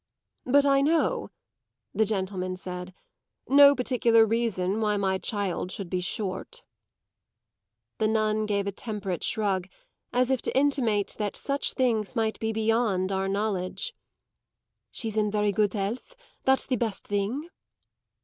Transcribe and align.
But 0.45 0.65
I 0.65 0.81
know," 0.81 1.29
the 1.93 2.05
gentleman 2.05 2.55
said, 2.55 2.91
"no 3.47 3.75
particular 3.75 4.25
reason 4.25 4.79
why 4.81 4.97
my 4.97 5.19
child 5.19 5.71
should 5.71 5.91
be 5.91 6.01
short." 6.01 6.63
The 7.99 8.07
nun 8.07 8.47
gave 8.47 8.65
a 8.65 8.71
temperate 8.71 9.23
shrug, 9.23 9.67
as 10.11 10.31
if 10.31 10.41
to 10.41 10.57
intimate 10.57 11.17
that 11.19 11.35
such 11.35 11.73
things 11.73 12.15
might 12.15 12.39
be 12.39 12.51
beyond 12.51 13.11
our 13.11 13.27
knowledge. 13.27 13.93
"She's 14.89 15.17
in 15.17 15.29
very 15.29 15.51
good 15.51 15.73
health; 15.75 16.15
that's 16.45 16.65
the 16.65 16.77
best 16.77 17.03
thing." 17.05 17.49